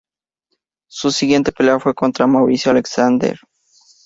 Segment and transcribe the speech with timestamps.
[0.89, 3.39] Su siguiente pelea fue contra Márcio Alexandre Jr.